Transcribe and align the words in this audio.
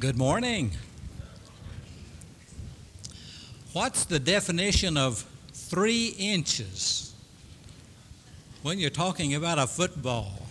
Good 0.00 0.16
morning. 0.16 0.70
What's 3.72 4.04
the 4.04 4.20
definition 4.20 4.96
of 4.96 5.26
three 5.52 6.14
inches 6.16 7.12
when 8.62 8.78
you're 8.78 8.90
talking 8.90 9.34
about 9.34 9.58
a 9.58 9.66
football? 9.66 10.46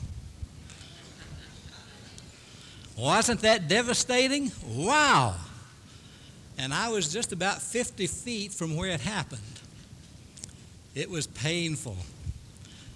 Wasn't 2.98 3.40
that 3.40 3.70
devastating? 3.70 4.52
Wow. 4.68 5.38
And 6.58 6.74
I 6.74 6.90
was 6.90 7.14
just 7.14 7.32
about 7.32 7.62
50 7.62 8.06
feet 8.06 8.52
from 8.52 8.76
where 8.76 8.90
it 8.90 9.00
happened. 9.00 9.42
It 10.94 11.10
was 11.10 11.26
painful. 11.26 11.96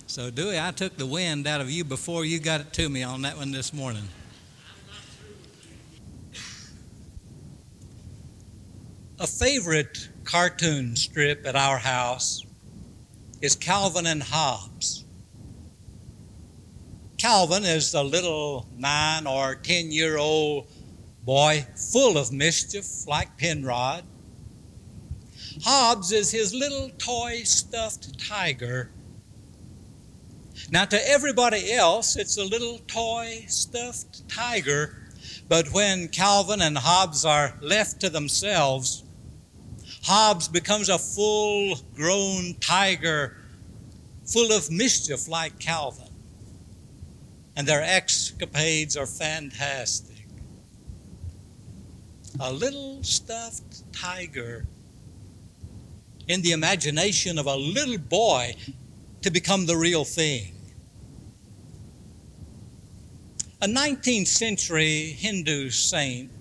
So, 0.06 0.30
Dewey, 0.30 0.60
I 0.60 0.72
took 0.72 0.98
the 0.98 1.06
wind 1.06 1.48
out 1.48 1.62
of 1.62 1.72
you 1.72 1.86
before 1.86 2.26
you 2.26 2.40
got 2.40 2.60
it 2.60 2.74
to 2.74 2.90
me 2.90 3.04
on 3.04 3.22
that 3.22 3.38
one 3.38 3.54
this 3.54 3.74
morning. 3.74 4.10
A 9.22 9.28
favorite 9.28 10.10
cartoon 10.24 10.96
strip 10.96 11.46
at 11.46 11.56
our 11.56 11.78
house 11.78 12.44
is 13.40 13.56
Calvin 13.56 14.08
and 14.08 14.24
Hobbes. 14.24 15.06
Calvin 17.20 17.64
is 17.64 17.94
a 17.94 18.02
little 18.02 18.66
nine 18.76 19.28
or 19.28 19.54
ten 19.54 19.92
year 19.92 20.18
old 20.18 20.66
boy 21.24 21.68
full 21.92 22.18
of 22.18 22.32
mischief, 22.32 23.06
like 23.06 23.38
Penrod. 23.38 24.06
Hobbes 25.66 26.12
is 26.12 26.32
his 26.32 26.52
little 26.52 26.90
toy 26.98 27.44
stuffed 27.44 28.28
tiger. 28.28 28.90
Now, 30.72 30.86
to 30.86 31.10
everybody 31.10 31.72
else, 31.72 32.16
it's 32.16 32.38
a 32.38 32.44
little 32.44 32.80
toy 32.88 33.46
stuffed 33.48 34.28
tiger, 34.28 34.98
but 35.48 35.72
when 35.72 36.08
Calvin 36.08 36.64
and 36.64 36.80
Hobbes 36.80 37.24
are 37.24 37.56
left 37.62 38.00
to 38.00 38.10
themselves, 38.10 39.04
Hobbes 40.04 40.48
becomes 40.48 40.90
a 40.90 40.98
full 40.98 41.76
grown 41.96 42.56
tiger 42.60 43.38
full 44.26 44.52
of 44.52 44.72
mischief 44.72 45.28
like 45.28 45.60
Calvin. 45.60 46.08
And 47.56 47.68
their 47.68 47.82
escapades 47.82 48.96
are 48.98 49.06
fantastic. 49.06 50.26
A 52.40 52.52
little 52.52 53.04
stuffed 53.04 53.84
tiger 53.94 54.66
in 56.28 56.42
the 56.42 56.54
imagination 56.54 57.38
of 57.38 57.46
a 57.46 57.56
little 57.56 57.98
boy 57.98 58.56
to 59.22 59.30
become 59.30 59.66
the 59.66 59.76
real 59.76 60.06
thing. 60.06 60.54
A 63.62 63.68
19th 63.68 64.28
century 64.28 65.12
Hindu 65.12 65.70
saint 65.70 66.32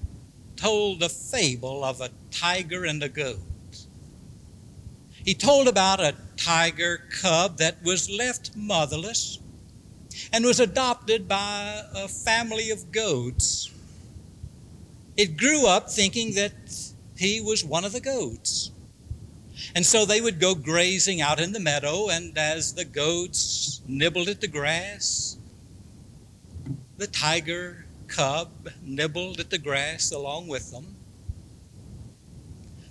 told 0.57 1.01
the 1.01 1.09
fable 1.09 1.85
of 1.85 2.01
a 2.01 2.11
tiger 2.31 2.85
and 2.85 3.03
a 3.03 3.09
goat. 3.09 3.50
He 5.31 5.35
told 5.35 5.69
about 5.69 6.01
a 6.01 6.17
tiger 6.37 7.03
cub 7.21 7.59
that 7.59 7.85
was 7.85 8.11
left 8.11 8.57
motherless 8.57 9.39
and 10.33 10.45
was 10.45 10.59
adopted 10.59 11.29
by 11.29 11.85
a 11.95 12.09
family 12.09 12.71
of 12.71 12.91
goats. 12.91 13.71
It 15.17 15.37
grew 15.37 15.69
up 15.69 15.89
thinking 15.89 16.35
that 16.35 16.53
he 17.17 17.41
was 17.41 17.65
one 17.65 17.85
of 17.85 17.93
the 17.93 18.01
goats. 18.01 18.73
And 19.73 19.87
so 19.87 20.05
they 20.05 20.21
would 20.21 20.41
go 20.41 20.57
grazing 20.57 21.21
out 21.21 21.39
in 21.39 21.53
the 21.53 21.61
meadow, 21.61 22.09
and 22.09 22.37
as 22.37 22.75
the 22.75 22.85
goats 22.85 23.83
nibbled 23.87 24.29
at 24.29 24.41
the 24.41 24.49
grass, 24.49 25.39
the 26.97 27.07
tiger 27.07 27.87
cub 28.09 28.51
nibbled 28.83 29.39
at 29.39 29.51
the 29.51 29.59
grass 29.59 30.11
along 30.11 30.49
with 30.49 30.73
them. 30.73 30.97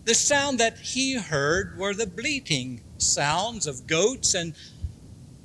The 0.09 0.15
sound 0.15 0.59
that 0.59 0.80
he 0.80 1.14
heard 1.14 1.77
were 1.77 1.93
the 1.93 2.08
bleating 2.08 2.81
sounds 2.97 3.67
of 3.67 3.86
goats, 3.86 4.33
and 4.33 4.55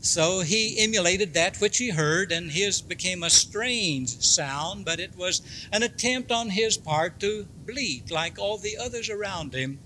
so 0.00 0.41
he 0.41 0.78
emulated 0.78 1.34
that 1.34 1.60
which 1.60 1.76
he 1.76 1.91
heard, 1.91 2.32
and 2.32 2.50
his 2.50 2.80
became 2.80 3.22
a 3.22 3.28
strange 3.28 4.22
sound, 4.22 4.86
but 4.86 5.00
it 5.00 5.19
was 5.19 5.42
an 5.70 5.82
attempt 5.82 6.32
on 6.32 6.48
his 6.48 6.78
part 6.78 7.20
to 7.20 7.47
bleat 7.66 8.10
like 8.10 8.38
all 8.38 8.56
the 8.56 8.78
others 8.78 9.10
around 9.10 9.52
him. 9.52 9.80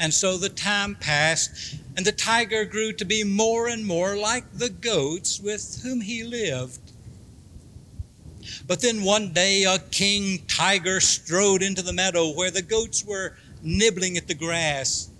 And 0.00 0.12
so 0.12 0.36
the 0.36 0.48
time 0.48 0.96
passed, 0.96 1.76
and 1.96 2.04
the 2.04 2.10
tiger 2.10 2.64
grew 2.64 2.92
to 2.94 3.04
be 3.04 3.22
more 3.22 3.68
and 3.68 3.86
more 3.86 4.16
like 4.16 4.52
the 4.52 4.70
goats 4.70 5.38
with 5.38 5.80
whom 5.84 6.00
he 6.00 6.24
lived. 6.24 6.85
But 8.66 8.80
then 8.80 9.02
one 9.02 9.32
day 9.32 9.64
a 9.64 9.78
king 9.78 10.44
tiger 10.46 11.00
strode 11.00 11.62
into 11.62 11.82
the 11.82 11.92
meadow 11.92 12.30
where 12.30 12.50
the 12.50 12.62
goats 12.62 13.04
were 13.04 13.36
nibbling 13.62 14.16
at 14.16 14.28
the 14.28 14.34
grass. 14.34 15.10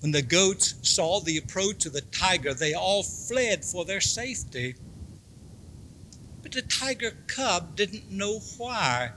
When 0.00 0.10
the 0.10 0.22
goats 0.22 0.74
saw 0.82 1.20
the 1.20 1.36
approach 1.36 1.86
of 1.86 1.92
the 1.92 2.00
tiger, 2.00 2.54
they 2.54 2.74
all 2.74 3.02
fled 3.02 3.64
for 3.64 3.84
their 3.84 4.00
safety. 4.00 4.74
But 6.42 6.52
the 6.52 6.62
tiger 6.62 7.12
cub 7.28 7.76
didn't 7.76 8.10
know 8.10 8.40
why. 8.58 9.12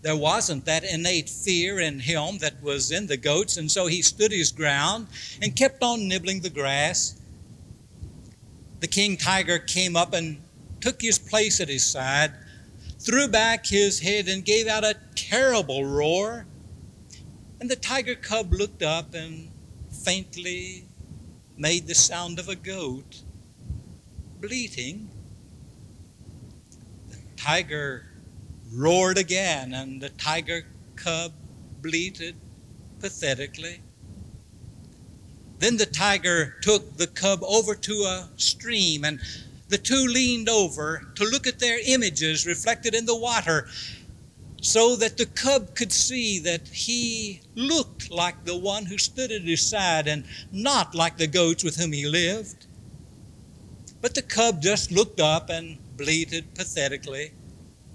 There 0.00 0.16
wasn't 0.16 0.64
that 0.64 0.84
innate 0.84 1.28
fear 1.28 1.80
in 1.80 2.00
him 2.00 2.38
that 2.38 2.62
was 2.62 2.90
in 2.90 3.06
the 3.06 3.16
goats, 3.16 3.56
and 3.56 3.70
so 3.70 3.86
he 3.86 4.00
stood 4.00 4.32
his 4.32 4.52
ground 4.52 5.08
and 5.42 5.56
kept 5.56 5.82
on 5.82 6.08
nibbling 6.08 6.40
the 6.40 6.50
grass. 6.50 7.20
The 8.80 8.86
king 8.86 9.16
tiger 9.16 9.58
came 9.58 9.96
up 9.96 10.14
and 10.14 10.40
took 10.80 11.00
his 11.02 11.18
place 11.18 11.60
at 11.60 11.68
his 11.68 11.84
side, 11.84 12.32
threw 12.98 13.28
back 13.28 13.66
his 13.66 14.00
head, 14.00 14.28
and 14.28 14.44
gave 14.44 14.66
out 14.66 14.84
a 14.84 14.96
terrible 15.14 15.84
roar. 15.84 16.46
And 17.60 17.70
the 17.70 17.76
tiger 17.76 18.14
cub 18.14 18.52
looked 18.52 18.82
up 18.82 19.14
and 19.14 19.50
faintly 19.90 20.84
made 21.56 21.86
the 21.86 21.94
sound 21.94 22.38
of 22.38 22.48
a 22.48 22.54
goat 22.54 23.22
bleating. 24.40 25.10
The 27.10 27.18
tiger 27.36 28.06
roared 28.72 29.18
again, 29.18 29.74
and 29.74 30.00
the 30.00 30.10
tiger 30.10 30.66
cub 30.94 31.32
bleated 31.82 32.36
pathetically. 33.00 33.80
Then 35.58 35.76
the 35.76 35.86
tiger 35.86 36.56
took 36.62 36.96
the 36.96 37.08
cub 37.08 37.40
over 37.42 37.74
to 37.74 37.92
a 37.92 38.28
stream 38.36 39.04
and 39.04 39.20
the 39.68 39.78
two 39.78 40.06
leaned 40.06 40.48
over 40.48 41.06
to 41.14 41.24
look 41.24 41.46
at 41.46 41.58
their 41.58 41.78
images 41.86 42.46
reflected 42.46 42.94
in 42.94 43.06
the 43.06 43.16
water 43.16 43.68
so 44.60 44.96
that 44.96 45.16
the 45.16 45.26
cub 45.26 45.74
could 45.74 45.92
see 45.92 46.38
that 46.40 46.66
he 46.68 47.40
looked 47.54 48.10
like 48.10 48.44
the 48.44 48.56
one 48.56 48.86
who 48.86 48.98
stood 48.98 49.30
at 49.30 49.42
his 49.42 49.62
side 49.62 50.08
and 50.08 50.24
not 50.50 50.94
like 50.94 51.16
the 51.16 51.26
goats 51.26 51.62
with 51.62 51.76
whom 51.76 51.92
he 51.92 52.06
lived. 52.06 52.66
But 54.00 54.14
the 54.14 54.22
cub 54.22 54.60
just 54.62 54.90
looked 54.90 55.20
up 55.20 55.48
and 55.50 55.78
bleated 55.96 56.54
pathetically 56.54 57.32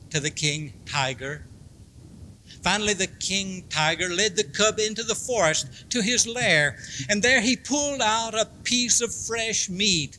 to 0.10 0.20
the 0.20 0.30
king 0.30 0.74
tiger. 0.86 1.46
Finally, 2.62 2.94
the 2.94 3.08
king 3.08 3.66
tiger 3.70 4.10
led 4.10 4.36
the 4.36 4.44
cub 4.44 4.80
into 4.80 5.04
the 5.04 5.16
forest 5.16 5.90
to 5.90 6.02
his 6.02 6.26
lair, 6.26 6.78
and 7.10 7.22
there 7.22 7.42
he 7.42 7.58
pulled 7.58 8.02
out 8.02 8.34
a 8.34 8.48
piece 8.64 9.02
of 9.02 9.14
fresh 9.14 9.70
meat 9.70 10.18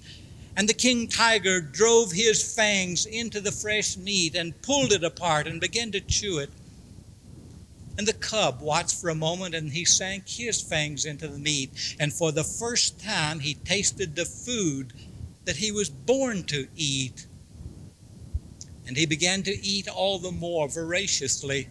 and 0.56 0.68
the 0.68 0.74
king 0.74 1.08
tiger 1.08 1.60
drove 1.60 2.12
his 2.12 2.54
fangs 2.54 3.06
into 3.06 3.40
the 3.40 3.52
fresh 3.52 3.96
meat 3.96 4.34
and 4.34 4.60
pulled 4.62 4.92
it 4.92 5.02
apart 5.02 5.46
and 5.46 5.60
began 5.60 5.90
to 5.92 6.00
chew 6.00 6.38
it. 6.38 6.50
And 7.96 8.06
the 8.06 8.12
cub 8.12 8.60
watched 8.60 9.00
for 9.00 9.08
a 9.08 9.14
moment 9.14 9.54
and 9.54 9.72
he 9.72 9.84
sank 9.84 10.28
his 10.28 10.60
fangs 10.60 11.04
into 11.04 11.28
the 11.28 11.38
meat. 11.38 11.96
And 11.98 12.12
for 12.12 12.32
the 12.32 12.44
first 12.44 13.00
time, 13.00 13.40
he 13.40 13.54
tasted 13.54 14.14
the 14.14 14.24
food 14.24 14.92
that 15.44 15.56
he 15.56 15.70
was 15.70 15.90
born 15.90 16.44
to 16.44 16.66
eat. 16.76 17.26
And 18.86 18.96
he 18.96 19.06
began 19.06 19.42
to 19.44 19.66
eat 19.66 19.88
all 19.88 20.18
the 20.18 20.32
more 20.32 20.68
voraciously. 20.68 21.68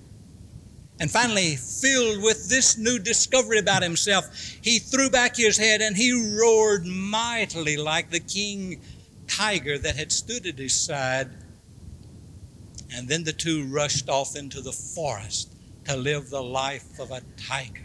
And 1.00 1.10
finally, 1.12 1.56
filled 1.56 2.22
with 2.24 2.50
this 2.50 2.78
new 2.78 3.00
discovery 3.00 3.58
about 3.58 3.84
himself, 3.84 4.26
he 4.62 4.80
threw 4.80 5.10
back 5.10 5.36
his 5.36 5.58
head 5.58 5.82
and 5.82 5.98
he 5.98 6.12
roared 6.12 6.86
mightily 6.86 7.78
like 7.78 8.10
the 8.10 8.20
king 8.20 8.82
tiger 9.28 9.78
that 9.78 9.96
had 9.96 10.12
stood 10.12 10.46
at 10.46 10.58
his 10.58 10.74
side. 10.74 11.30
And 12.94 13.08
then 13.08 13.24
the 13.24 13.34
two 13.34 13.66
rushed 13.66 14.08
off 14.08 14.36
into 14.36 14.62
the 14.62 14.72
forest 14.72 15.54
to 15.86 15.98
live 15.98 16.30
the 16.30 16.44
life 16.44 17.00
of 17.00 17.12
a 17.12 17.22
tiger. 17.38 17.82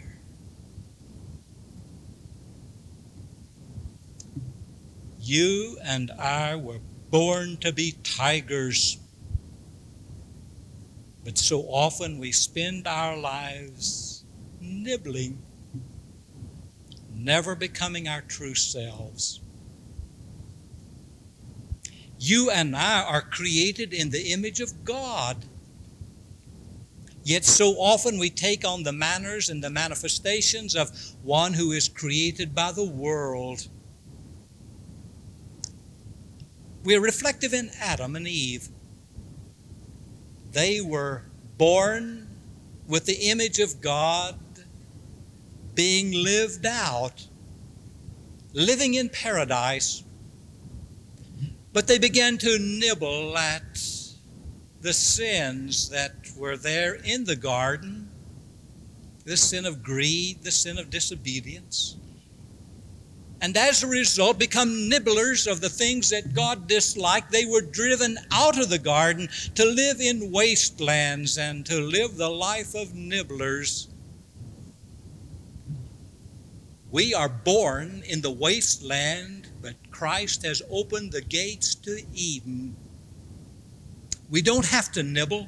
You 5.19 5.77
and 5.83 6.11
I 6.11 6.55
were 6.55 6.79
born 7.09 7.57
to 7.57 7.73
be 7.73 7.95
tigers 8.03 8.97
but 11.29 11.37
so 11.37 11.61
often 11.69 12.17
we 12.17 12.31
spend 12.31 12.87
our 12.87 13.15
lives 13.15 14.23
nibbling, 14.59 15.37
never 17.13 17.53
becoming 17.53 18.07
our 18.07 18.21
true 18.21 18.55
selves. 18.55 19.39
You 22.17 22.49
and 22.49 22.75
I 22.75 23.03
are 23.03 23.21
created 23.21 23.93
in 23.93 24.09
the 24.09 24.33
image 24.33 24.59
of 24.59 24.83
God. 24.83 25.45
Yet 27.23 27.45
so 27.45 27.73
often 27.73 28.17
we 28.17 28.31
take 28.31 28.65
on 28.65 28.81
the 28.81 28.91
manners 28.91 29.49
and 29.49 29.63
the 29.63 29.69
manifestations 29.69 30.75
of 30.75 30.89
one 31.21 31.53
who 31.53 31.73
is 31.73 31.87
created 31.87 32.55
by 32.55 32.71
the 32.71 32.89
world. 32.89 33.67
We're 36.83 37.01
reflective 37.01 37.53
in 37.53 37.69
Adam 37.79 38.15
and 38.15 38.27
Eve. 38.27 38.69
They 40.51 40.81
were 40.81 41.23
born 41.57 42.27
with 42.87 43.05
the 43.05 43.29
image 43.29 43.59
of 43.59 43.81
God 43.81 44.35
being 45.75 46.11
lived 46.11 46.65
out, 46.65 47.27
living 48.53 48.95
in 48.95 49.09
paradise. 49.09 50.03
But 51.71 51.87
they 51.87 51.99
began 51.99 52.37
to 52.39 52.57
nibble 52.59 53.37
at 53.37 53.79
the 54.81 54.93
sins 54.93 55.89
that 55.89 56.13
were 56.35 56.57
there 56.57 56.95
in 56.95 57.25
the 57.25 57.35
garden 57.35 58.09
the 59.29 59.37
sin 59.37 59.63
of 59.63 59.83
greed, 59.83 60.41
the 60.41 60.49
sin 60.49 60.79
of 60.79 60.89
disobedience. 60.89 61.95
And 63.41 63.55
as 63.55 63.83
a 63.83 63.87
result, 63.87 64.37
become 64.37 64.89
nibblers 64.89 65.47
of 65.47 65.61
the 65.61 65.69
things 65.69 66.09
that 66.09 66.33
God 66.33 66.67
disliked. 66.67 67.31
They 67.31 67.45
were 67.45 67.61
driven 67.61 68.17
out 68.31 68.59
of 68.59 68.69
the 68.69 68.79
garden 68.79 69.29
to 69.55 69.63
live 69.63 70.01
in 70.01 70.31
wastelands 70.31 71.37
and 71.37 71.65
to 71.65 71.79
live 71.79 72.17
the 72.17 72.29
life 72.29 72.75
of 72.75 72.93
nibblers. 72.93 73.87
We 76.91 77.13
are 77.13 77.29
born 77.29 78.03
in 78.07 78.21
the 78.21 78.31
wasteland, 78.31 79.47
but 79.61 79.75
Christ 79.91 80.43
has 80.43 80.61
opened 80.69 81.11
the 81.11 81.21
gates 81.21 81.75
to 81.75 82.01
Eden. 82.13 82.75
We 84.29 84.41
don't 84.41 84.65
have 84.65 84.91
to 84.93 85.03
nibble. 85.03 85.47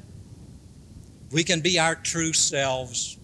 We 1.30 1.44
can 1.44 1.60
be 1.60 1.78
our 1.78 1.94
true 1.94 2.32
selves. 2.32 3.18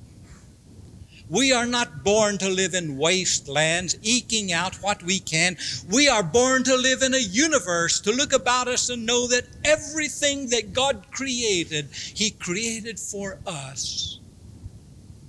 We 1.29 1.53
are 1.53 1.67
not 1.67 1.88
born 2.08 2.38
to 2.38 2.49
live 2.49 2.72
in 2.72 2.96
wastelands, 2.96 3.99
eking 4.00 4.50
out 4.50 4.75
what 4.76 5.02
we 5.02 5.19
can. 5.20 5.58
We 5.90 6.08
are 6.08 6.22
born 6.22 6.64
to 6.64 6.75
live 6.75 7.02
in 7.02 7.12
a 7.12 7.19
universe, 7.19 8.00
to 8.00 8.12
look 8.12 8.32
about 8.32 8.66
us 8.66 8.88
and 8.88 9.05
know 9.05 9.26
that 9.26 9.44
everything 9.62 10.49
that 10.49 10.72
God 10.72 11.05
created, 11.10 11.90
He 11.93 12.31
created 12.31 12.99
for 12.99 13.38
us. 13.46 14.20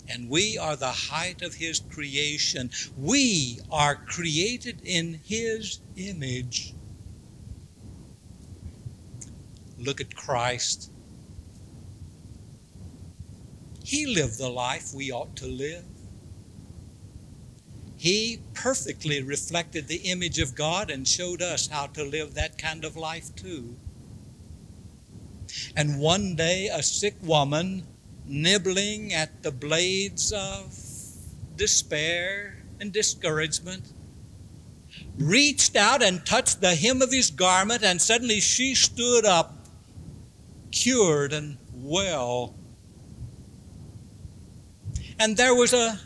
And 0.07 0.29
we 0.29 0.57
are 0.57 0.77
the 0.77 0.93
height 1.11 1.41
of 1.41 1.53
His 1.53 1.81
creation. 1.81 2.69
We 2.97 3.59
are 3.69 3.95
created 3.95 4.79
in 4.85 5.19
His 5.25 5.81
image. 5.97 6.73
Look 9.77 9.99
at 9.99 10.15
Christ. 10.15 10.91
He 13.83 14.05
lived 14.05 14.37
the 14.37 14.49
life 14.49 14.93
we 14.93 15.11
ought 15.11 15.35
to 15.35 15.45
live. 15.45 15.83
He 17.99 18.39
perfectly 18.53 19.21
reflected 19.21 19.89
the 19.89 19.97
image 20.09 20.39
of 20.39 20.55
God 20.55 20.89
and 20.89 21.05
showed 21.05 21.41
us 21.41 21.67
how 21.67 21.87
to 21.87 22.03
live 22.05 22.33
that 22.33 22.57
kind 22.57 22.85
of 22.85 22.95
life 22.95 23.35
too. 23.35 23.75
And 25.75 25.99
one 25.99 26.35
day, 26.35 26.69
a 26.69 26.81
sick 26.81 27.15
woman 27.21 27.85
nibbling 28.25 29.13
at 29.13 29.43
the 29.43 29.51
blades 29.51 30.31
of 30.31 30.73
despair 31.57 32.63
and 32.79 32.93
discouragement 32.93 33.91
reached 35.17 35.75
out 35.75 36.01
and 36.01 36.25
touched 36.25 36.61
the 36.61 36.75
hem 36.75 37.01
of 37.01 37.11
his 37.11 37.29
garment, 37.29 37.83
and 37.83 38.01
suddenly 38.01 38.39
she 38.39 38.75
stood 38.75 39.25
up, 39.25 39.67
cured 40.71 41.33
and 41.33 41.57
well. 41.73 42.55
And 45.19 45.35
there 45.35 45.53
was 45.53 45.73
a 45.73 45.99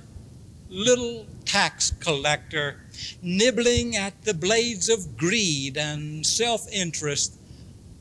little 0.70 1.28
tax 1.54 1.92
collector 2.00 2.82
nibbling 3.22 3.96
at 3.96 4.24
the 4.24 4.34
blades 4.34 4.90
of 4.90 5.16
greed 5.16 5.78
and 5.78 6.26
self 6.26 6.68
interest 6.72 7.38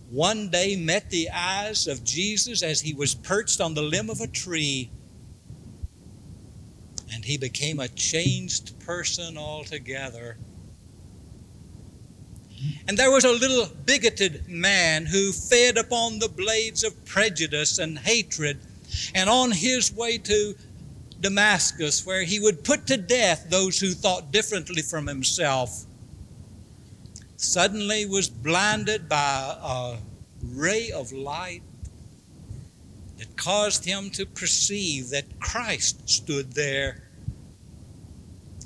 one 0.09 0.49
day 0.49 0.75
met 0.75 1.11
the 1.11 1.29
eyes 1.31 1.87
of 1.87 2.03
Jesus 2.03 2.63
as 2.63 2.81
he 2.81 2.95
was 2.95 3.15
perched 3.15 3.61
on 3.61 3.75
the 3.75 3.83
limb 3.83 4.09
of 4.09 4.23
a 4.23 4.27
tree. 4.27 4.91
And 7.13 7.25
he 7.27 7.37
became 7.37 7.79
a 7.79 7.89
changed 7.89 8.79
person 8.81 9.37
altogether. 9.37 10.39
And 12.89 12.97
there 12.97 13.11
was 13.11 13.25
a 13.25 13.33
little 13.33 13.69
bigoted 13.85 14.49
man 14.49 15.05
who 15.05 15.31
fed 15.31 15.77
upon 15.77 16.21
the 16.21 16.29
blades 16.29 16.85
of 16.85 17.05
prejudice 17.05 17.79
and 17.79 17.99
hatred. 17.99 18.61
And 19.15 19.29
on 19.29 19.51
his 19.51 19.93
way 19.93 20.17
to 20.19 20.55
Damascus, 21.23 22.05
where 22.05 22.25
he 22.25 22.39
would 22.41 22.65
put 22.65 22.87
to 22.89 22.97
death 22.97 23.47
those 23.49 23.79
who 23.79 23.93
thought 23.93 24.33
differently 24.33 24.83
from 24.83 25.07
himself, 25.07 25.87
suddenly 27.37 28.05
was 28.05 28.29
blinded 28.29 29.09
by 29.09 29.57
a 29.63 29.97
ray 30.45 30.91
of 30.91 31.13
light 31.13 31.63
that 33.19 33.37
caused 33.37 33.85
him 33.85 34.11
to 34.11 34.27
perceive 34.27 35.11
that 35.11 35.39
Christ 35.41 36.09
stood 36.09 36.53
there. 36.53 37.05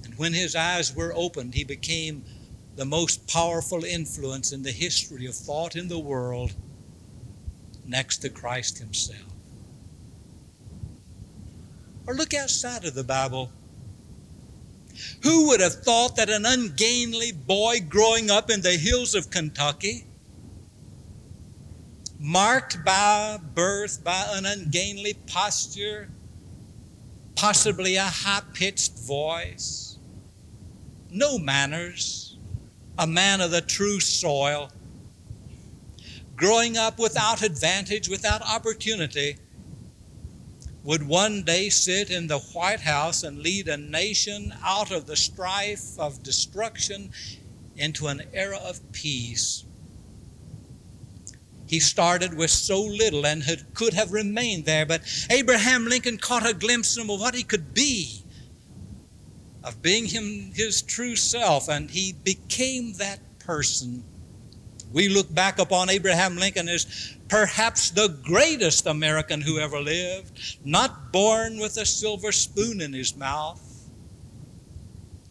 And 0.04 0.16
when 0.16 0.32
his 0.32 0.56
eyes 0.56 0.96
were 0.96 1.12
opened, 1.14 1.54
he 1.54 1.64
became 1.64 2.24
the 2.76 2.84
most 2.84 3.26
powerful 3.26 3.84
influence 3.84 4.52
in 4.52 4.62
the 4.62 4.72
history 4.72 5.26
of 5.26 5.34
thought 5.34 5.76
in 5.76 5.88
the 5.88 5.98
world 5.98 6.54
next 7.86 8.18
to 8.18 8.28
Christ 8.28 8.78
himself. 8.78 9.35
Or 12.06 12.14
look 12.14 12.34
outside 12.34 12.84
of 12.84 12.94
the 12.94 13.04
Bible. 13.04 13.50
Who 15.22 15.48
would 15.48 15.60
have 15.60 15.82
thought 15.82 16.16
that 16.16 16.30
an 16.30 16.46
ungainly 16.46 17.32
boy 17.32 17.80
growing 17.86 18.30
up 18.30 18.50
in 18.50 18.62
the 18.62 18.76
hills 18.76 19.14
of 19.14 19.30
Kentucky, 19.30 20.06
marked 22.18 22.84
by 22.84 23.38
birth 23.54 24.02
by 24.02 24.26
an 24.30 24.46
ungainly 24.46 25.14
posture, 25.26 26.08
possibly 27.34 27.96
a 27.96 28.04
high 28.04 28.42
pitched 28.54 28.98
voice, 28.98 29.98
no 31.10 31.38
manners, 31.38 32.38
a 32.98 33.06
man 33.06 33.40
of 33.40 33.50
the 33.50 33.60
true 33.60 34.00
soil, 34.00 34.70
growing 36.36 36.76
up 36.76 36.98
without 36.98 37.42
advantage, 37.42 38.08
without 38.08 38.40
opportunity, 38.42 39.36
would 40.86 41.02
one 41.02 41.42
day 41.42 41.68
sit 41.68 42.10
in 42.10 42.28
the 42.28 42.38
White 42.38 42.78
House 42.78 43.24
and 43.24 43.40
lead 43.40 43.66
a 43.66 43.76
nation 43.76 44.54
out 44.64 44.92
of 44.92 45.04
the 45.04 45.16
strife 45.16 45.98
of 45.98 46.22
destruction 46.22 47.10
into 47.76 48.06
an 48.06 48.22
era 48.32 48.58
of 48.58 48.92
peace. 48.92 49.64
He 51.66 51.80
started 51.80 52.34
with 52.34 52.52
so 52.52 52.80
little 52.80 53.26
and 53.26 53.42
had, 53.42 53.74
could 53.74 53.94
have 53.94 54.12
remained 54.12 54.64
there, 54.64 54.86
but 54.86 55.02
Abraham 55.28 55.86
Lincoln 55.86 56.18
caught 56.18 56.48
a 56.48 56.54
glimpse 56.54 56.96
of 56.96 57.08
what 57.08 57.34
he 57.34 57.42
could 57.42 57.74
be, 57.74 58.22
of 59.64 59.82
being 59.82 60.04
him, 60.04 60.52
his 60.54 60.82
true 60.82 61.16
self, 61.16 61.68
and 61.68 61.90
he 61.90 62.12
became 62.12 62.92
that 62.92 63.18
person. 63.40 64.04
We 64.92 65.08
look 65.08 65.32
back 65.34 65.58
upon 65.58 65.90
Abraham 65.90 66.36
Lincoln 66.36 66.68
as 66.68 67.16
perhaps 67.28 67.90
the 67.90 68.08
greatest 68.08 68.86
American 68.86 69.40
who 69.40 69.58
ever 69.58 69.80
lived, 69.80 70.58
not 70.64 71.12
born 71.12 71.58
with 71.58 71.76
a 71.76 71.84
silver 71.84 72.32
spoon 72.32 72.80
in 72.80 72.92
his 72.92 73.16
mouth, 73.16 73.90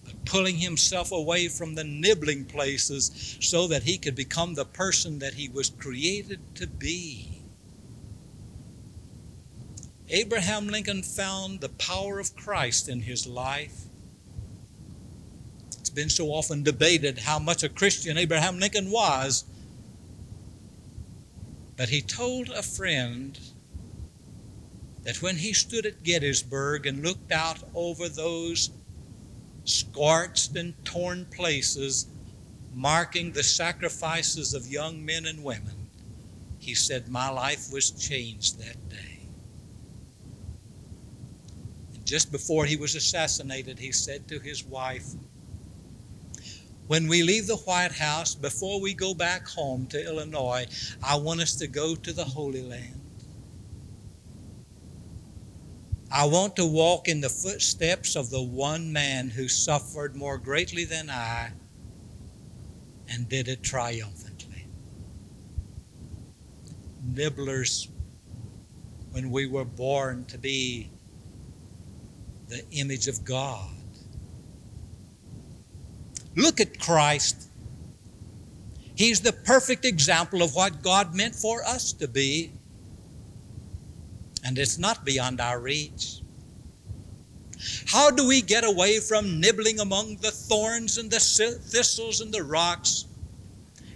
but 0.04 0.26
pulling 0.26 0.58
himself 0.58 1.12
away 1.12 1.48
from 1.48 1.76
the 1.76 1.84
nibbling 1.84 2.46
places 2.46 3.38
so 3.40 3.68
that 3.68 3.84
he 3.84 3.98
could 3.98 4.16
become 4.16 4.54
the 4.54 4.66
person 4.66 5.20
that 5.20 5.34
he 5.34 5.50
was 5.50 5.70
created 5.70 6.40
to 6.56 6.68
be. 6.68 7.42
Abraham 10.10 10.68
Lincoln 10.68 11.02
found 11.02 11.62
the 11.62 11.70
power 11.70 12.20
of 12.20 12.36
Christ 12.36 12.88
in 12.88 13.02
his 13.02 13.26
life. 13.26 13.85
Been 15.96 16.10
so 16.10 16.28
often 16.28 16.62
debated 16.62 17.20
how 17.20 17.40
much 17.40 17.64
a 17.64 17.70
Christian 17.70 18.18
Abraham 18.18 18.60
Lincoln 18.60 18.92
was. 18.92 19.46
But 21.78 21.88
he 21.88 22.02
told 22.02 22.50
a 22.50 22.62
friend 22.62 23.40
that 25.04 25.22
when 25.22 25.38
he 25.38 25.54
stood 25.54 25.86
at 25.86 26.04
Gettysburg 26.04 26.86
and 26.86 27.02
looked 27.02 27.32
out 27.32 27.60
over 27.74 28.10
those 28.10 28.72
scorched 29.64 30.58
and 30.58 30.74
torn 30.84 31.26
places 31.28 32.08
marking 32.74 33.32
the 33.32 33.44
sacrifices 33.44 34.54
of 34.54 34.68
young 34.68 35.06
men 35.06 35.26
and 35.26 35.46
women, 35.46 35.90
he 36.60 36.76
said, 36.76 37.08
My 37.08 37.30
life 37.30 37.72
was 37.72 37.92
changed 37.92 38.60
that 38.60 38.90
day. 38.90 39.20
And 41.94 42.06
just 42.06 42.34
before 42.34 42.66
he 42.66 42.76
was 42.76 42.96
assassinated, 42.96 43.80
he 43.80 43.94
said 43.94 44.28
to 44.28 44.40
his 44.40 44.66
wife, 44.66 45.06
when 46.88 47.08
we 47.08 47.24
leave 47.24 47.48
the 47.48 47.56
White 47.56 47.94
House, 47.94 48.36
before 48.36 48.80
we 48.80 48.94
go 48.94 49.14
back 49.14 49.48
home 49.48 49.88
to 49.88 50.06
Illinois, 50.06 50.68
I 51.04 51.16
want 51.16 51.42
us 51.42 51.56
to 51.56 51.68
go 51.68 51.96
to 51.96 52.14
the 52.14 52.24
Holy 52.24 52.62
Land. 52.62 53.02
I 56.12 56.26
want 56.26 56.56
to 56.58 56.66
walk 56.66 57.08
in 57.08 57.22
the 57.22 57.30
footsteps 57.30 58.16
of 58.16 58.30
the 58.30 58.42
one 58.42 58.94
man 58.94 59.30
who 59.30 59.48
suffered 59.48 60.16
more 60.16 60.38
greatly 60.38 60.86
than 60.86 61.10
I 61.10 61.52
and 63.10 63.28
did 63.28 63.48
it 63.48 63.64
triumphantly. 63.64 64.68
Nibblers, 67.04 67.90
when 69.12 69.32
we 69.32 69.48
were 69.48 69.66
born 69.66 70.26
to 70.26 70.38
be 70.38 70.90
the 72.48 72.64
image 72.72 73.08
of 73.08 73.26
God. 73.26 73.72
Look 76.36 76.60
at 76.60 76.80
Christ. 76.80 77.50
He's 78.96 79.22
the 79.22 79.34
perfect 79.34 79.86
example 79.86 80.42
of 80.42 80.56
what 80.56 80.82
God 80.82 81.16
meant 81.16 81.36
for 81.36 81.64
us 81.66 81.92
to 81.94 82.08
be 82.08 82.52
and 84.46 84.60
it's 84.60 84.78
not 84.78 85.04
beyond 85.04 85.42
our 85.42 85.60
reach. 85.60 86.22
How 87.88 88.12
do 88.12 88.28
we 88.28 88.42
get 88.42 88.64
away 88.64 89.00
from 89.00 89.40
nibbling 89.40 89.80
among 89.80 90.18
the 90.18 90.30
thorns 90.30 91.00
and 91.00 91.10
the 91.10 91.20
thistles 91.20 92.22
and 92.22 92.32
the 92.32 92.44
rocks 92.44 93.06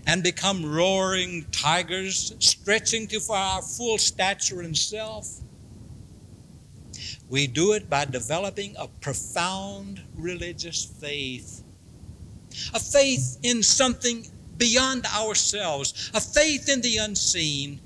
and 0.07 0.23
become 0.23 0.65
roaring 0.65 1.45
tigers, 1.51 2.33
stretching 2.39 3.07
to 3.07 3.21
our 3.31 3.61
full 3.61 3.99
stature 3.99 4.61
and 4.61 4.75
self? 4.75 5.27
We 7.29 7.45
do 7.45 7.73
it 7.73 7.87
by 7.87 8.05
developing 8.05 8.75
a 8.75 8.87
profound 8.87 10.01
religious 10.15 10.83
faith, 10.83 11.63
a 12.73 12.79
faith 12.79 13.37
in 13.43 13.63
something 13.63 14.27
beyond 14.57 15.05
ourselves, 15.05 16.11
a 16.13 16.21
faith 16.21 16.69
in 16.69 16.81
the 16.81 16.97
unseen 16.97 17.79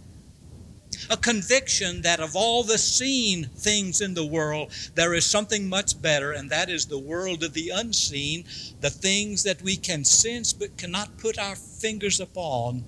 a 1.09 1.17
conviction 1.17 2.01
that 2.01 2.19
of 2.19 2.35
all 2.35 2.63
the 2.63 2.77
seen 2.77 3.45
things 3.45 4.01
in 4.01 4.13
the 4.13 4.25
world, 4.25 4.71
there 4.95 5.13
is 5.13 5.25
something 5.25 5.67
much 5.67 6.01
better, 6.01 6.31
and 6.31 6.49
that 6.49 6.69
is 6.69 6.85
the 6.85 6.99
world 6.99 7.43
of 7.43 7.53
the 7.53 7.69
unseen, 7.69 8.45
the 8.81 8.89
things 8.89 9.43
that 9.43 9.61
we 9.61 9.75
can 9.75 10.03
sense 10.03 10.53
but 10.53 10.77
cannot 10.77 11.17
put 11.17 11.37
our 11.37 11.55
fingers 11.55 12.19
upon. 12.19 12.85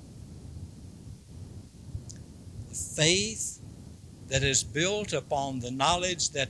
Faith 2.96 3.60
that 4.28 4.44
is 4.44 4.64
built 4.64 5.14
upon 5.14 5.60
the 5.60 5.72
knowledge 5.72 6.32
that 6.32 6.50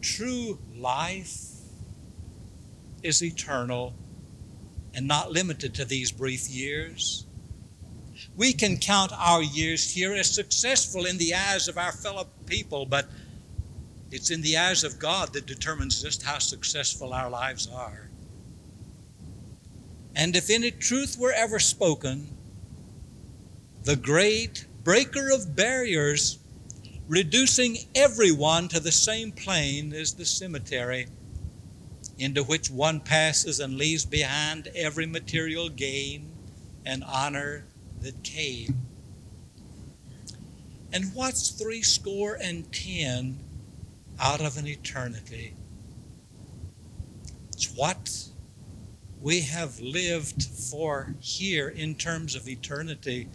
true 0.00 0.58
life 0.74 1.44
is 3.02 3.22
eternal 3.22 3.94
and 4.96 5.06
not 5.06 5.30
limited 5.30 5.74
to 5.74 5.84
these 5.84 6.10
brief 6.10 6.48
years 6.48 7.26
we 8.36 8.52
can 8.52 8.76
count 8.76 9.12
our 9.16 9.42
years 9.42 9.90
here 9.90 10.12
as 10.14 10.30
successful 10.30 11.06
in 11.06 11.18
the 11.18 11.34
eyes 11.34 11.68
of 11.68 11.78
our 11.78 11.92
fellow 11.92 12.28
people, 12.46 12.84
but 12.84 13.06
it's 14.10 14.30
in 14.30 14.42
the 14.42 14.56
eyes 14.56 14.84
of 14.84 14.98
God 14.98 15.32
that 15.32 15.46
determines 15.46 16.02
just 16.02 16.22
how 16.22 16.38
successful 16.38 17.12
our 17.12 17.30
lives 17.30 17.66
are. 17.66 18.08
And 20.14 20.36
if 20.36 20.50
any 20.50 20.70
truth 20.70 21.16
were 21.18 21.32
ever 21.32 21.58
spoken, 21.58 22.28
the 23.84 23.96
great 23.96 24.66
breaker 24.84 25.30
of 25.30 25.56
barriers, 25.56 26.38
reducing 27.08 27.76
everyone 27.94 28.68
to 28.68 28.80
the 28.80 28.92
same 28.92 29.32
plane 29.32 29.92
as 29.92 30.14
the 30.14 30.24
cemetery, 30.24 31.06
into 32.18 32.42
which 32.42 32.70
one 32.70 33.00
passes 33.00 33.60
and 33.60 33.76
leaves 33.76 34.04
behind 34.04 34.68
every 34.74 35.06
material 35.06 35.68
gain 35.68 36.30
and 36.84 37.04
honor 37.04 37.64
that 38.00 38.22
came. 38.22 38.74
And 40.92 41.12
what's 41.14 41.50
three 41.50 41.82
score 41.82 42.38
and 42.40 42.72
ten 42.72 43.38
out 44.18 44.40
of 44.40 44.56
an 44.56 44.66
eternity? 44.66 45.54
It's 47.52 47.74
what 47.74 48.24
we 49.20 49.40
have 49.40 49.80
lived 49.80 50.42
for 50.42 51.14
here 51.20 51.68
in 51.68 51.94
terms 51.94 52.34
of 52.34 52.48
eternity 52.48 53.28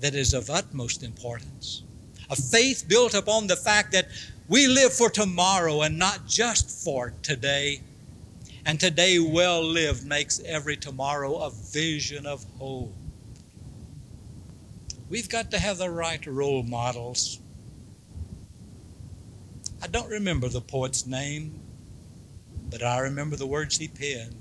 that 0.00 0.14
is 0.14 0.34
of 0.34 0.50
utmost 0.50 1.02
importance. 1.02 1.82
A 2.30 2.36
faith 2.36 2.84
built 2.86 3.14
upon 3.14 3.46
the 3.46 3.56
fact 3.56 3.92
that 3.92 4.08
we 4.48 4.66
live 4.66 4.92
for 4.92 5.08
tomorrow 5.08 5.82
and 5.82 5.98
not 5.98 6.26
just 6.26 6.84
for 6.84 7.14
today. 7.22 7.80
And 8.66 8.80
today, 8.80 9.18
well 9.18 9.62
lived 9.62 10.06
makes 10.06 10.40
every 10.44 10.76
tomorrow 10.76 11.36
a 11.36 11.50
vision 11.50 12.26
of 12.26 12.44
hope. 12.58 12.94
We've 15.10 15.28
got 15.28 15.50
to 15.50 15.58
have 15.58 15.78
the 15.78 15.90
right 15.90 16.24
role 16.26 16.62
models. 16.62 17.40
I 19.82 19.86
don't 19.86 20.08
remember 20.08 20.48
the 20.48 20.62
poet's 20.62 21.06
name, 21.06 21.60
but 22.70 22.82
I 22.82 23.00
remember 23.00 23.36
the 23.36 23.46
words 23.46 23.76
he 23.76 23.88
penned. 23.88 24.34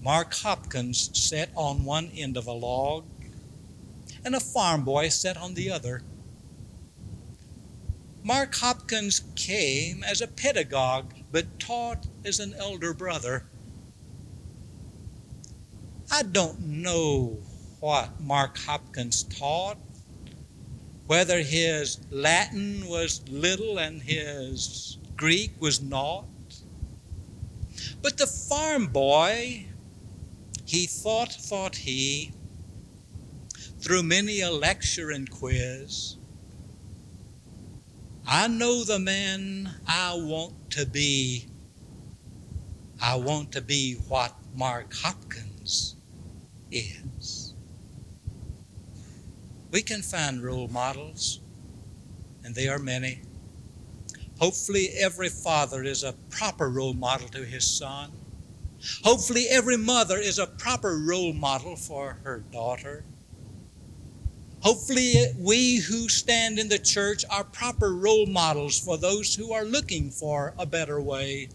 Mark 0.00 0.34
Hopkins 0.34 1.10
sat 1.12 1.50
on 1.54 1.84
one 1.84 2.10
end 2.16 2.36
of 2.36 2.46
a 2.46 2.52
log, 2.52 3.04
and 4.24 4.34
a 4.34 4.40
farm 4.40 4.84
boy 4.84 5.08
sat 5.08 5.36
on 5.36 5.54
the 5.54 5.70
other. 5.70 6.02
Mark 8.28 8.56
Hopkins 8.56 9.22
came 9.36 10.04
as 10.04 10.20
a 10.20 10.26
pedagogue 10.26 11.14
but 11.32 11.58
taught 11.58 12.06
as 12.26 12.38
an 12.40 12.52
elder 12.58 12.92
brother. 12.92 13.46
I 16.10 16.24
don't 16.24 16.60
know 16.60 17.38
what 17.80 18.20
Mark 18.20 18.58
Hopkins 18.58 19.22
taught, 19.22 19.78
whether 21.06 21.40
his 21.40 22.00
Latin 22.10 22.86
was 22.86 23.26
little 23.30 23.78
and 23.78 24.02
his 24.02 24.98
Greek 25.16 25.52
was 25.58 25.80
naught. 25.80 26.26
But 28.02 28.18
the 28.18 28.26
farm 28.26 28.88
boy, 28.88 29.68
he 30.66 30.84
thought, 30.84 31.32
thought 31.32 31.76
he, 31.76 32.32
through 33.80 34.02
many 34.02 34.42
a 34.42 34.50
lecture 34.50 35.10
and 35.10 35.30
quiz, 35.30 36.17
I 38.30 38.46
know 38.46 38.84
the 38.84 38.98
man 38.98 39.70
I 39.86 40.12
want 40.14 40.70
to 40.72 40.84
be. 40.84 41.46
I 43.00 43.14
want 43.16 43.52
to 43.52 43.62
be 43.62 43.94
what 44.06 44.34
Mark 44.54 44.92
Hopkins 44.92 45.96
is. 46.70 47.54
We 49.70 49.80
can 49.80 50.02
find 50.02 50.44
role 50.44 50.68
models, 50.68 51.40
and 52.44 52.54
they 52.54 52.68
are 52.68 52.78
many. 52.78 53.22
Hopefully, 54.38 54.90
every 54.98 55.30
father 55.30 55.82
is 55.82 56.04
a 56.04 56.12
proper 56.28 56.68
role 56.68 56.92
model 56.92 57.28
to 57.28 57.46
his 57.46 57.66
son. 57.66 58.12
Hopefully, 59.04 59.46
every 59.48 59.78
mother 59.78 60.18
is 60.18 60.38
a 60.38 60.46
proper 60.46 60.98
role 60.98 61.32
model 61.32 61.76
for 61.76 62.18
her 62.24 62.40
daughter. 62.52 63.04
Hopefully, 64.60 65.14
we 65.38 65.76
who 65.76 66.08
stand 66.08 66.58
in 66.58 66.68
the 66.68 66.78
church 66.78 67.24
are 67.30 67.44
proper 67.44 67.94
role 67.94 68.26
models 68.26 68.78
for 68.78 68.98
those 68.98 69.34
who 69.34 69.52
are 69.52 69.64
looking 69.64 70.10
for 70.10 70.52
a 70.58 70.66
better 70.66 71.00
way. 71.00 71.48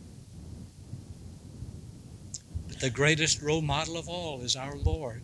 But 2.68 2.80
the 2.80 2.90
greatest 2.90 3.42
role 3.42 3.62
model 3.62 3.98
of 3.98 4.08
all 4.08 4.42
is 4.42 4.56
our 4.56 4.76
Lord. 4.76 5.24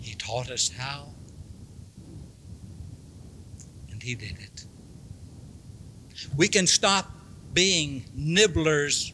He 0.00 0.14
taught 0.14 0.50
us 0.50 0.68
how, 0.68 1.14
and 3.90 4.02
He 4.02 4.14
did 4.14 4.38
it. 4.38 4.66
We 6.36 6.48
can 6.48 6.66
stop 6.66 7.10
being 7.54 8.04
nibblers 8.14 9.12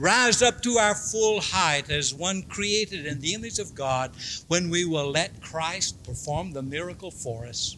rise 0.00 0.40
up 0.40 0.62
to 0.62 0.78
our 0.78 0.94
full 0.94 1.42
height 1.42 1.90
as 1.90 2.14
one 2.14 2.42
created 2.44 3.04
in 3.04 3.20
the 3.20 3.34
image 3.34 3.58
of 3.58 3.74
God 3.74 4.10
when 4.48 4.70
we 4.70 4.86
will 4.86 5.10
let 5.10 5.42
Christ 5.42 6.02
perform 6.02 6.52
the 6.52 6.62
miracle 6.62 7.10
for 7.10 7.44
us. 7.46 7.76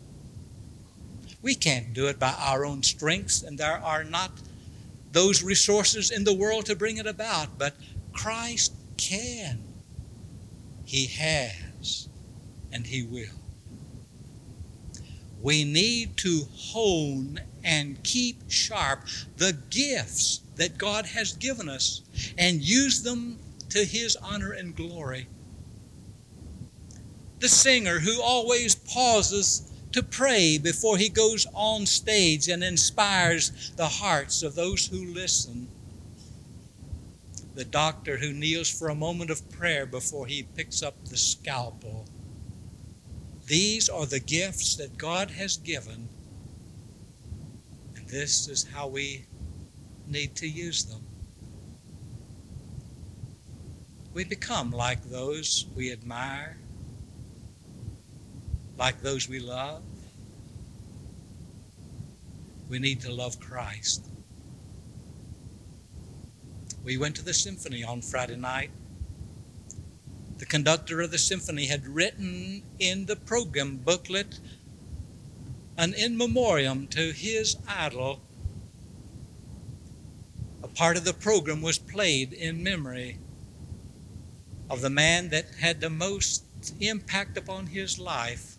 We 1.43 1.57
can't 1.57 1.93
do 1.93 2.07
it 2.07 2.21
by 2.21 2.33
our 2.38 2.64
own 2.64 2.85
strengths, 2.85 3.43
and 3.43 3.59
there 3.59 3.76
are 3.79 4.05
not 4.05 4.31
those 5.11 5.43
resources 5.43 6.12
in 6.12 6.23
the 6.23 6.33
world 6.33 6.67
to 6.67 6.76
bring 6.76 6.99
it 6.99 7.09
about, 7.09 7.59
but 7.59 7.75
Christ 8.12 8.73
can. 8.97 9.59
He 10.85 11.07
has, 11.07 12.09
and 12.73 12.87
He 12.87 13.02
will. 13.02 13.41
We 15.43 15.64
need 15.64 16.17
to 16.19 16.43
hone 16.55 17.41
and 17.64 18.02
keep 18.02 18.50
sharp 18.50 19.00
the 19.37 19.57
gifts 19.71 20.40
that 20.57 20.78
God 20.78 21.07
has 21.07 21.33
given 21.33 21.69
us 21.69 22.02
and 22.37 22.61
use 22.61 23.02
them 23.02 23.38
to 23.71 23.85
His 23.85 24.16
honor 24.16 24.52
and 24.52 24.75
glory. 24.75 25.26
The 27.38 27.49
singer 27.49 27.99
who 27.99 28.23
always 28.23 28.75
pauses 28.75 29.73
to 29.92 30.02
pray 30.02 30.59
before 30.59 30.97
he 30.97 31.09
goes 31.09 31.47
on 31.54 31.87
stage 31.87 32.49
and 32.49 32.64
inspires 32.64 33.73
the 33.76 33.88
hearts 33.88 34.42
of 34.42 34.54
those 34.54 34.87
who 34.87 35.12
listen. 35.12 35.69
The 37.54 37.64
doctor 37.64 38.16
who 38.16 38.33
kneels 38.33 38.71
for 38.71 38.88
a 38.88 38.95
moment 38.95 39.31
of 39.31 39.50
prayer 39.50 39.85
before 39.85 40.26
he 40.26 40.45
picks 40.45 40.83
up 40.83 40.95
the 41.04 41.16
scalpel. 41.19 42.07
These 43.47 43.88
are 43.88 44.07
the 44.07 44.21
gifts 44.21 44.76
that 44.76 44.97
God 44.97 45.33
has 45.33 45.59
given, 45.59 46.09
this 48.12 48.47
is 48.47 48.69
how 48.71 48.87
we 48.87 49.25
need 50.07 50.37
to 50.37 50.47
use 50.47 50.85
them. 50.85 51.00
We 54.12 54.25
become 54.25 54.71
like 54.71 55.02
those 55.04 55.64
we 55.75 55.90
admire, 55.90 56.59
like 58.76 59.00
those 59.00 59.31
we 59.31 59.40
love. 59.40 59.83
We 62.69 62.78
need 62.78 63.00
to 63.00 63.11
love 63.11 63.40
Christ. 63.40 64.04
We 66.85 66.99
went 66.99 67.16
to 67.16 67.25
the 67.25 67.33
symphony 67.33 67.83
on 67.83 68.02
Friday 68.02 68.37
night. 68.37 68.73
The 70.37 70.45
conductor 70.45 71.00
of 71.00 71.12
the 71.12 71.19
symphony 71.19 71.64
had 71.64 71.87
written 71.87 72.62
in 72.78 73.07
the 73.07 73.16
program 73.16 73.78
booklet 73.78 74.38
an 75.76 75.95
in 75.95 76.17
memoriam 76.17 76.87
to 76.88 77.12
his 77.12 77.57
idol. 77.67 78.21
A 80.62 80.69
part 80.69 80.97
of 80.97 81.05
the 81.05 81.14
program 81.14 81.62
was 81.62 81.79
played 81.79 82.33
in 82.33 82.62
memory 82.62 83.19
of 84.69 84.81
the 84.81 84.91
man 84.91 85.29
that 85.31 85.47
had 85.61 85.81
the 85.81 85.91
most 85.91 86.45
impact 86.81 87.37
upon 87.37 87.67
his 87.67 87.99
life, 87.99 88.57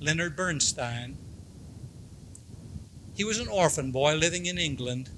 Leonard 0.00 0.36
Bernstein. 0.36 1.16
He 3.14 3.24
was 3.24 3.38
an 3.38 3.48
orphan 3.48 3.92
boy 3.92 4.14
living 4.14 4.46
in 4.46 4.58
England. 4.58 5.10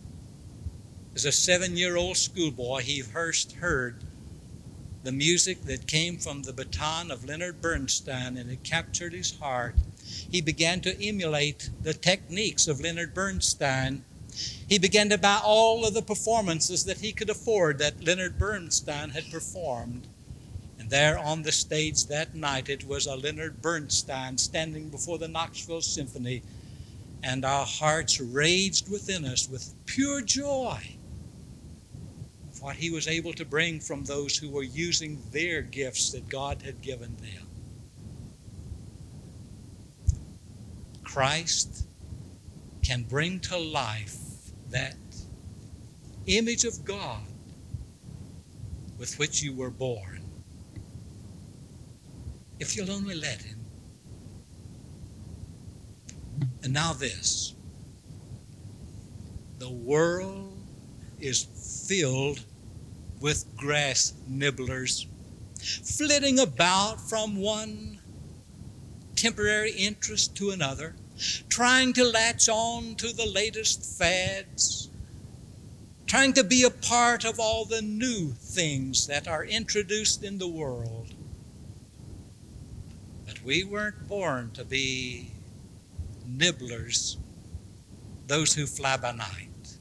As 1.15 1.25
a 1.25 1.33
seven 1.33 1.77
year 1.77 1.97
old 1.97 2.17
schoolboy, 2.17 2.83
he 2.83 3.01
first 3.03 3.53
heard 3.53 4.05
the 5.05 5.13
music 5.13 5.65
that 5.65 5.87
came 5.87 6.17
from 6.17 6.43
the 6.43 6.53
baton 6.53 7.11
of 7.11 7.25
Leonard 7.25 7.61
Bernstein 7.61 8.37
and 8.37 8.51
it 8.51 8.65
captured 8.65 9.13
his 9.13 9.39
heart. 9.39 9.75
He 10.31 10.41
began 10.41 10.81
to 10.83 11.01
emulate 11.03 11.71
the 11.83 11.95
techniques 11.95 12.67
of 12.67 12.81
Leonard 12.81 13.15
Bernstein. 13.15 14.05
He 14.69 14.79
began 14.79 15.09
to 15.11 15.19
buy 15.19 15.41
all 15.43 15.87
of 15.87 15.95
the 15.95 16.03
performances 16.03 16.85
that 16.85 16.99
he 16.99 17.13
could 17.13 17.31
afford 17.31 17.79
that 17.79 18.05
Leonard 18.05 18.39
Bernstein 18.39 19.11
had 19.11 19.31
performed. 19.31 20.07
And 20.79 20.91
there 20.91 21.19
on 21.19 21.43
the 21.43 21.53
stage 21.53 22.07
that 22.07 22.35
night, 22.35 22.69
it 22.69 22.85
was 22.85 23.07
a 23.07 23.17
Leonard 23.17 23.63
Bernstein 23.63 24.37
standing 24.39 24.89
before 24.89 25.19
the 25.19 25.29
Knoxville 25.29 25.81
Symphony, 25.81 26.43
and 27.23 27.45
our 27.45 27.65
hearts 27.65 28.21
raged 28.21 28.91
within 28.91 29.25
us 29.25 29.49
with 29.49 29.73
pure 29.87 30.21
joy 30.21 30.81
of 32.53 32.61
what 32.61 32.77
he 32.77 32.91
was 32.91 33.09
able 33.09 33.33
to 33.33 33.45
bring 33.45 33.81
from 33.81 34.05
those 34.05 34.37
who 34.37 34.51
were 34.51 34.63
using 34.63 35.23
their 35.33 35.63
gifts 35.63 36.11
that 36.11 36.29
God 36.29 36.61
had 36.63 36.83
given 36.83 37.17
them. 37.17 37.47
Christ 41.15 41.87
can 42.83 43.05
bring 43.05 43.39
to 43.39 43.57
life 43.57 44.17
that 44.71 44.97
image 46.27 46.65
of 46.65 46.85
God 46.85 47.23
with 48.99 49.17
which 49.17 49.41
you 49.41 49.55
were 49.55 49.71
born. 49.71 50.25
If 52.59 52.77
you'll 52.77 52.91
only 52.91 53.15
let 53.15 53.41
Him. 53.43 53.65
And 56.65 56.73
now, 56.73 56.93
this 56.93 57.55
the 59.61 59.71
world 59.71 60.59
is 61.21 61.45
filled 61.87 62.41
with 63.21 63.47
grass 63.57 64.15
nibblers, 64.27 65.07
flitting 65.85 66.41
about 66.41 67.01
from 67.09 67.37
one 67.37 68.01
temporary 69.15 69.71
interest 69.71 70.37
to 70.37 70.51
another, 70.51 70.97
trying 71.49 71.93
to 71.95 72.05
latch 72.05 72.49
on 72.49 72.95
to 72.97 73.13
the 73.13 73.27
latest 73.27 73.85
fads, 73.99 74.89
trying 76.07 76.33
to 76.33 76.45
be 76.45 76.65
a 76.65 76.71
part 76.71 77.25
of 77.25 77.39
all 77.39 77.65
the 77.65 77.83
new 77.83 78.33
things 78.33 79.07
that 79.07 79.29
are 79.29 79.45
introduced 79.45 80.23
in 80.25 80.39
the 80.39 80.49
world. 80.49 81.13
But 83.27 83.43
we 83.43 83.65
weren't 83.65 84.09
born 84.09 84.51
to 84.55 84.65
be 84.65 85.31
nibblers, 86.27 87.17
those 88.27 88.55
who 88.55 88.67
fly 88.67 88.97
by 88.97 89.13
night. 89.13 89.79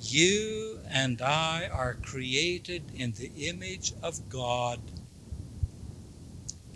You 0.00 0.80
and 0.88 1.22
I 1.22 1.68
are 1.72 1.94
created 1.94 2.82
in 2.94 3.12
the 3.12 3.32
image 3.48 3.94
of 4.02 4.28
God. 4.28 4.80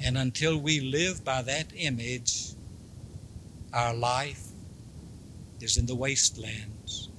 And 0.00 0.16
until 0.16 0.58
we 0.58 0.80
live 0.80 1.24
by 1.24 1.42
that 1.42 1.66
image, 1.74 2.54
our 3.72 3.94
life 3.94 4.44
is 5.60 5.76
in 5.76 5.86
the 5.86 5.94
wastelands. 5.94 7.10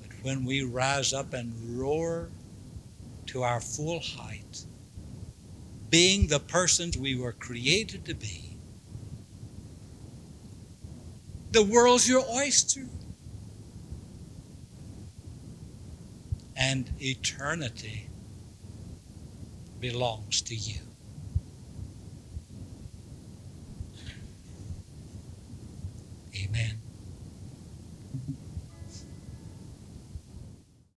But 0.00 0.10
when 0.22 0.44
we 0.44 0.62
rise 0.62 1.12
up 1.12 1.32
and 1.32 1.52
roar 1.78 2.30
to 3.26 3.42
our 3.42 3.60
full 3.60 4.00
height, 4.00 4.64
being 5.88 6.26
the 6.26 6.40
persons 6.40 6.96
we 6.96 7.16
were 7.16 7.32
created 7.32 8.04
to 8.06 8.14
be, 8.14 8.56
the 11.52 11.64
world's 11.64 12.08
your 12.08 12.24
oyster. 12.30 12.86
and 16.60 16.90
eternity 17.00 18.06
belongs 19.80 20.42
to 20.42 20.54
you. 20.54 20.89